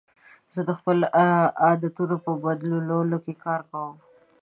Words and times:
زه 0.53 0.61
د 0.69 0.71
خپلو 0.79 1.05
عادتونو 1.63 2.15
په 2.25 2.31
بدلولو 2.43 3.17
کار 3.45 3.61
کوم. 3.71 3.95